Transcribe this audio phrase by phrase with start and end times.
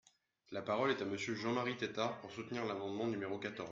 [0.49, 3.59] La parole est à Monsieur Jean-Marie Tetart, pour soutenir l’amendement numéro quatorze.